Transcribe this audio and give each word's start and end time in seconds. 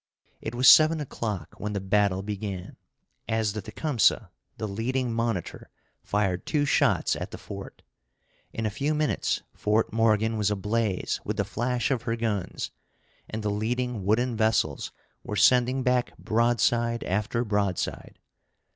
It 0.41 0.55
was 0.55 0.67
seven 0.67 0.99
o'clock 0.99 1.53
when 1.59 1.73
the 1.73 1.79
battle 1.79 2.23
began, 2.23 2.75
as 3.27 3.53
the 3.53 3.61
Tecumseh, 3.61 4.31
the 4.57 4.67
leading 4.67 5.13
monitor, 5.13 5.69
fired 6.01 6.43
two 6.47 6.65
shots 6.65 7.15
at 7.15 7.29
the 7.29 7.37
fort. 7.37 7.83
In 8.51 8.65
a 8.65 8.71
few 8.71 8.95
minutes 8.95 9.43
Fort 9.53 9.93
Morgan 9.93 10.37
was 10.37 10.49
ablaze 10.49 11.21
with 11.23 11.37
the 11.37 11.45
flash 11.45 11.91
of 11.91 12.01
her 12.01 12.15
guns, 12.15 12.71
and 13.29 13.43
the 13.43 13.51
leading 13.51 14.03
wooden 14.03 14.35
vessels 14.35 14.91
were 15.23 15.35
sending 15.35 15.83
back 15.83 16.17
broadside 16.17 17.03
after 17.03 17.43
broadside. 17.45 18.17